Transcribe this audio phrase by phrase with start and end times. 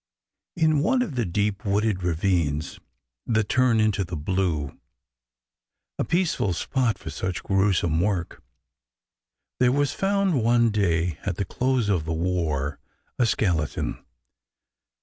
[0.55, 2.79] In one of the deep wooded ravines
[3.27, 4.75] that turn into the Blue—
[5.99, 8.41] a peaceful spot for such gruesome work—
[9.59, 12.79] there was found one day at the close of the war
[13.19, 14.03] a skeleton.